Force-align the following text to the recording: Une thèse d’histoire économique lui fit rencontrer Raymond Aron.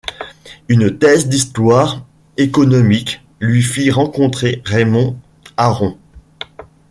Une 0.67 0.97
thèse 0.97 1.29
d’histoire 1.29 2.03
économique 2.35 3.21
lui 3.39 3.61
fit 3.61 3.91
rencontrer 3.91 4.63
Raymond 4.65 5.19
Aron. 5.57 5.95